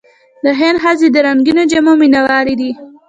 د 0.43 0.45
هند 0.59 0.77
ښځې 0.83 1.07
د 1.11 1.17
رنګینو 1.27 1.63
جامو 1.71 1.93
مینهوالې 2.01 2.55
دي. 2.59 2.71